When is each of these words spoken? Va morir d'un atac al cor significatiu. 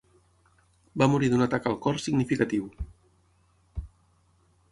Va 1.01 1.07
morir 1.15 1.29
d'un 1.33 1.43
atac 1.45 1.67
al 1.71 1.77
cor 1.85 2.01
significatiu. 2.05 2.67